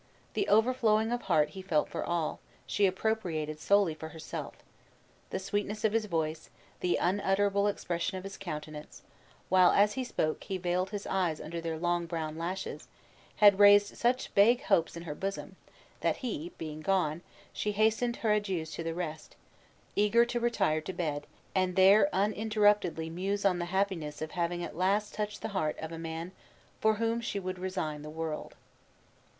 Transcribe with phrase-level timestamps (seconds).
[0.33, 4.55] The overflowing of heart he felt for all, she appropriated solely for herself.
[5.29, 9.03] The sweetness of his voice, the unutterable expression of his countenance,
[9.47, 12.87] while, as he spoke, he veiled his eyes under their long brown lashes,
[13.35, 15.55] had raised such vague hopes in her bosom,
[15.99, 17.21] that he being gone
[17.53, 19.35] she hastened her adieus to the rest,
[19.95, 24.75] eager to retire to bed, and there uninterruptedly muse on the happiness of having at
[24.75, 26.31] last touched the heart of a man
[26.79, 28.55] for whom she would resign the world.